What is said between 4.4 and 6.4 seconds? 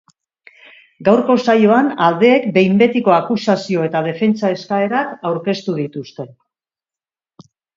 eskaerak aurkeztu dituzte.